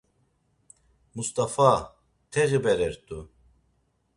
[1.13, 1.71] Must̆afa…
[2.31, 3.19] T̆eği berert̆u.